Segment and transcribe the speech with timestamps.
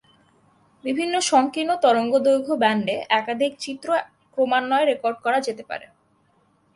[0.83, 3.87] বিভিন্ন সংকীর্ণ তরঙ্গদৈর্ঘ্য ব্যান্ডে একাধিক চিত্র
[4.33, 5.85] ক্রমান্বয়ে রেকর্ড করা যেতে পারে।